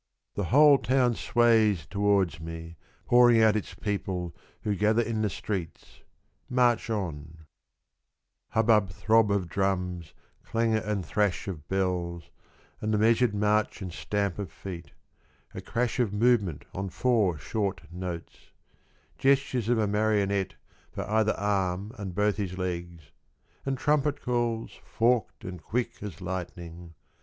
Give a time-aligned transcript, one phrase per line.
[0.33, 6.01] The whole town sways towards me Pouring out its people, Who gather in the streets,
[6.49, 7.45] march on:—
[8.55, 12.31] Hubbub throb of drums, Clangour and thrash of bells,
[12.81, 14.89] And the measured march And stamp of feet;—
[15.53, 18.49] A crash of movement On four short notes:
[19.19, 20.55] Gestures of a marionette
[20.91, 23.11] For either arm and both his legs—
[23.67, 26.95] And trumpet calls Forked and quick as lightning.